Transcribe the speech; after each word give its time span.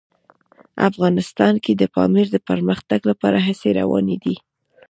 افغانستان 0.89 1.53
کې 1.63 1.71
د 1.75 1.83
پامیر 1.95 2.27
د 2.31 2.37
پرمختګ 2.49 2.99
لپاره 3.11 3.37
هڅې 3.47 3.69
روانې 3.79 4.17
دي. 4.23 4.35